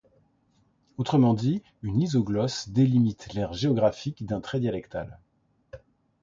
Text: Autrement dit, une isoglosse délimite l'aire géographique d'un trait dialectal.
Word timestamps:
Autrement 0.97 1.35
dit, 1.35 1.61
une 1.83 2.01
isoglosse 2.01 2.69
délimite 2.69 3.31
l'aire 3.35 3.53
géographique 3.53 4.25
d'un 4.25 4.41
trait 4.41 4.59
dialectal. 4.59 5.19